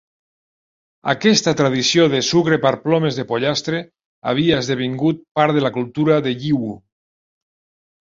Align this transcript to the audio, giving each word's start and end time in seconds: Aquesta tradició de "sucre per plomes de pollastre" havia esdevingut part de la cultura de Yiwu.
Aquesta 1.11 1.53
tradició 1.59 2.07
de 2.15 2.21
"sucre 2.29 2.59
per 2.65 2.73
plomes 2.87 3.21
de 3.21 3.27
pollastre" 3.33 3.83
havia 4.33 4.65
esdevingut 4.65 5.25
part 5.41 5.59
de 5.61 5.67
la 5.69 5.75
cultura 5.81 6.21
de 6.31 6.39
Yiwu. 6.43 6.77